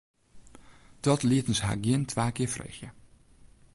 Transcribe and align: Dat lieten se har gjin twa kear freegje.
Dat 0.99 1.21
lieten 1.27 1.55
se 1.55 1.63
har 1.67 1.79
gjin 1.83 2.03
twa 2.11 2.27
kear 2.35 2.51
freegje. 2.55 2.89